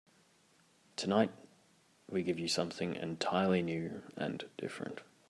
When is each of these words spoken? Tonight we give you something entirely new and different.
Tonight 0.95 1.29
we 2.09 2.23
give 2.23 2.39
you 2.39 2.47
something 2.47 2.95
entirely 2.95 3.61
new 3.61 4.01
and 4.17 4.45
different. 4.57 5.01